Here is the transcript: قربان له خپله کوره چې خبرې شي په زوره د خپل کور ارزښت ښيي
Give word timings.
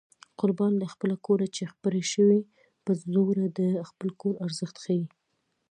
قربان 0.39 0.73
له 0.81 0.87
خپله 0.93 1.15
کوره 1.25 1.47
چې 1.55 1.71
خبرې 1.71 2.03
شي 2.11 2.31
په 2.85 2.91
زوره 3.11 3.45
د 3.59 3.61
خپل 3.89 4.09
کور 4.21 4.33
ارزښت 4.45 4.75
ښيي 4.83 5.05